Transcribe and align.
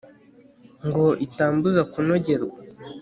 ngo 0.87 1.05
itambuza 1.25 1.81
kunogerwa 1.91 2.57